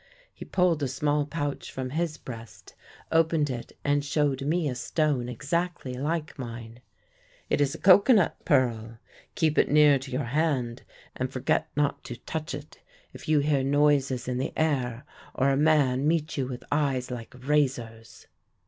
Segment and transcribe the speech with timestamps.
[0.33, 2.73] He pulled a small pouch from his breast,
[3.11, 6.81] opened it, and showed me a stone exactly like mine.
[7.51, 8.97] 'It is a cocoanut pearl.
[9.35, 10.81] Keep it near to your hand,
[11.15, 12.79] and forget not to touch it
[13.13, 17.35] if you hear noises in the air or a man meet you with eyes like
[17.39, 18.25] razors.'